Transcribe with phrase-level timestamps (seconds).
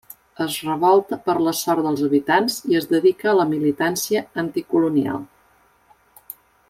[0.43, 5.23] Es revolta per la sort dels habitants i es dedica a la militància anticolonial.